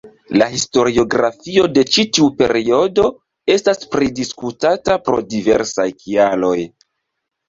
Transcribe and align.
La 0.41 0.45
historiografio 0.51 1.65
de 1.73 1.83
ĉi 1.95 2.05
tiu 2.17 2.29
periodo 2.39 3.05
estas 3.57 3.83
pridisputata 3.97 4.97
pro 5.11 5.19
diversaj 5.35 5.87
kialoj. 5.99 6.55